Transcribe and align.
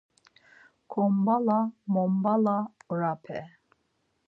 Kombala 0.91 1.57
mombala 1.91 2.55
orape! 2.93 3.37